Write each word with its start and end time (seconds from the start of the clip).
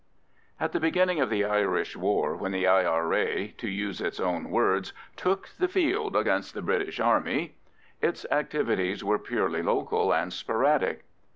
At 0.59 0.71
the 0.71 0.79
beginning 0.79 1.19
of 1.19 1.29
the 1.29 1.45
Irish 1.45 1.95
war, 1.95 2.35
when 2.35 2.51
the 2.51 2.65
I.R.A., 2.65 3.49
to 3.49 3.69
use 3.69 4.01
its 4.01 4.19
own 4.19 4.49
words, 4.49 4.93
"took 5.15 5.49
the 5.59 5.67
field 5.67 6.15
against 6.15 6.55
the 6.55 6.63
British 6.63 6.99
Army," 6.99 7.53
its 8.01 8.25
activities 8.31 9.03
were 9.03 9.19
purely 9.19 9.61
local 9.61 10.11
and 10.11 10.33
sporadic. 10.33 11.03